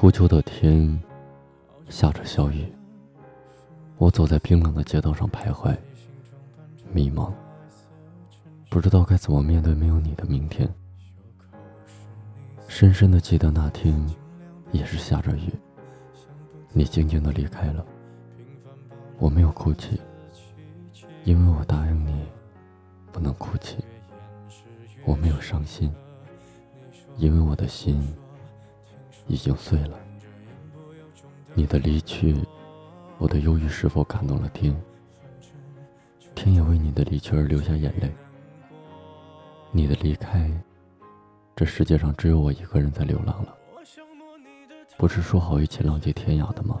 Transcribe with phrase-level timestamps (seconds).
[0.00, 0.98] 初秋的天，
[1.90, 2.64] 下着小雨。
[3.98, 5.76] 我走在冰冷的街道上徘徊，
[6.90, 7.30] 迷茫，
[8.70, 10.66] 不知道该怎么面对没有你的明天。
[12.66, 13.94] 深深的记得那天，
[14.72, 15.52] 也是下着雨，
[16.72, 17.84] 你静静的离开了。
[19.18, 20.00] 我没有哭泣，
[21.24, 22.24] 因为我答应你，
[23.12, 23.76] 不能哭泣。
[25.04, 25.92] 我没有伤心，
[27.18, 28.02] 因为我的心
[29.30, 29.98] 已经碎了。
[31.54, 32.36] 你的离去。
[33.18, 34.74] 我的忧郁是否感动了天？
[36.34, 38.10] 天也为你的离去而流下眼泪。
[39.72, 40.50] 你的离开，
[41.54, 43.54] 这世界上只有我一个人在流浪了。
[44.96, 46.80] 不是说好一起浪迹天涯的吗？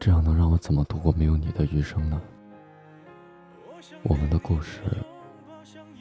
[0.00, 2.20] 这样能让我怎么度过没有你的余生呢？
[4.02, 4.80] 我们的故事，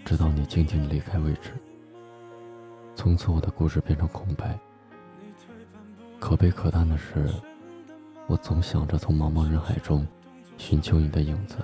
[0.03, 1.51] 直到你静静离开为止。
[2.95, 4.59] 从此，我的故事变成空白。
[6.23, 7.29] 可悲可叹的是。
[8.27, 10.07] 我总想着从茫茫人海中
[10.57, 11.57] 寻求你的影子，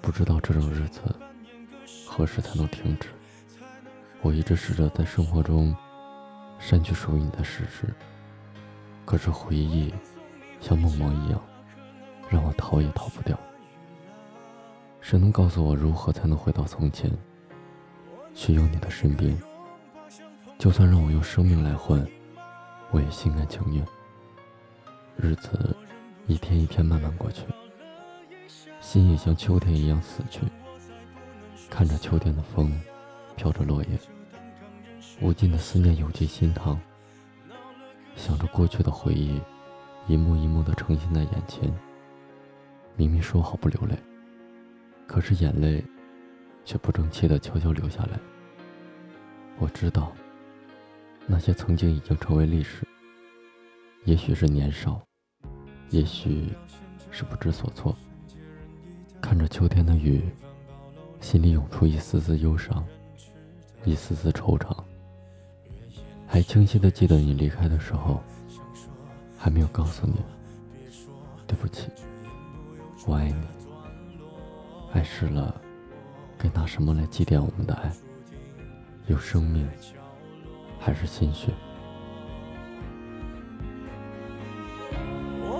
[0.00, 1.00] 不知道这种日子
[2.06, 3.08] 何时才能停止。
[4.20, 5.74] 我一直试着在生活中
[6.60, 7.92] 删去属于你的事实，
[9.04, 9.92] 可是回忆
[10.60, 11.42] 像梦魔一样，
[12.30, 13.36] 让我逃也逃不掉。
[15.00, 17.10] 谁能告诉我如何才能回到从前，
[18.32, 19.36] 去有你的身边？
[20.56, 22.06] 就算让我用生命来换，
[22.92, 23.84] 我也心甘情愿。
[25.16, 25.74] 日子
[26.26, 27.42] 一天一天慢慢过去，
[28.80, 30.40] 心也像秋天一样死去。
[31.68, 32.78] 看着秋天的风，
[33.34, 33.98] 飘着落叶，
[35.20, 36.76] 无尽的思念涌进心膛。
[38.14, 39.40] 想着过去的回忆，
[40.06, 41.72] 一幕一幕的呈现在眼前。
[42.94, 43.96] 明明说好不流泪，
[45.06, 45.82] 可是眼泪
[46.62, 48.20] 却不争气的悄悄流下来。
[49.58, 50.12] 我知道，
[51.26, 52.86] 那些曾经已经成为历史。
[54.04, 55.00] 也许是年少，
[55.90, 56.48] 也许
[57.10, 57.96] 是不知所措。
[59.20, 60.22] 看着秋天的雨，
[61.20, 62.84] 心里涌出一丝丝忧伤，
[63.84, 64.76] 一丝丝惆怅。
[66.26, 68.20] 还清晰的记得你离开的时候，
[69.38, 70.16] 还没有告诉你，
[71.46, 71.88] 对不起，
[73.06, 73.46] 我爱你。
[74.92, 75.54] 爱逝了，
[76.36, 77.92] 该拿什么来祭奠我们的爱？
[79.06, 79.68] 有生命，
[80.84, 81.52] 还是心血？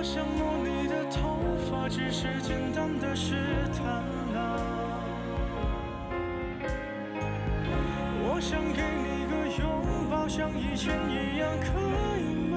[0.05, 1.39] 想摸你的头
[1.71, 3.37] 发，只是简单的试
[3.73, 3.87] 探
[4.35, 4.59] 啊。
[8.25, 9.65] 我想给你个拥
[10.11, 11.79] 抱，像以前一样，可
[12.19, 12.55] 以吗？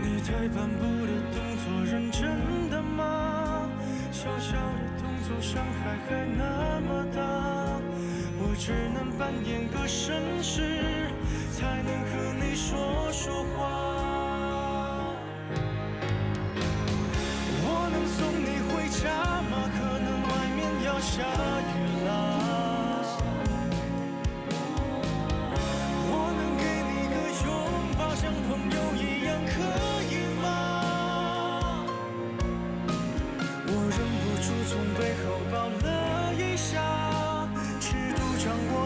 [0.00, 3.68] 你太斑驳的动作，认真的吗？
[4.10, 7.55] 小小的动作，伤害还那么大。
[8.48, 11.10] 我只能扮演个绅士，
[11.52, 13.85] 才能和你说说话。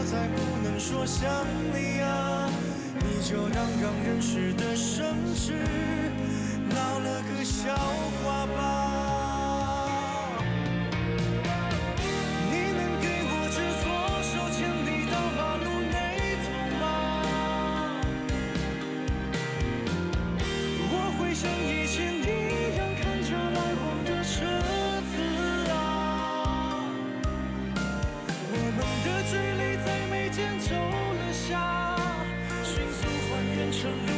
[0.01, 2.49] 我再不能说想你啊，
[3.01, 5.53] 你就当刚认识的绅士，
[6.73, 7.75] 闹了个笑
[8.23, 8.40] 话。
[33.81, 34.10] should